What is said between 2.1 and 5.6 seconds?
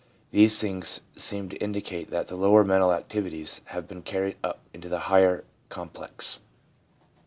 the lower mental activities have been carried up into the higher